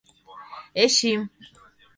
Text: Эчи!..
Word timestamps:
Эчи!.. 0.83 1.13